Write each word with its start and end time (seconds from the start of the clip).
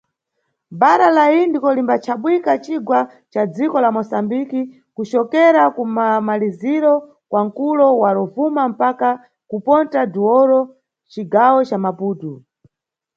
Bhara 0.79 1.07
la 1.17 1.25
Indiko 1.41 1.67
limbachabwika 1.75 2.51
mcigwa 2.57 2.99
ca 3.33 3.41
dziko 3.53 3.77
la 3.83 3.89
Moçambike, 3.95 4.61
kucokera 4.95 5.63
ku 5.75 5.83
mamaliziro 5.95 6.93
kwa 7.29 7.41
mkulo 7.45 7.87
wa 8.01 8.09
Rovuma 8.17 8.63
mpaka 8.73 9.09
ku 9.49 9.57
Ponta 9.65 10.01
do 10.13 10.21
Ouro, 10.37 10.59
mʼcigawo 10.67 11.59
ca 11.69 11.77
Maputo. 11.85 12.31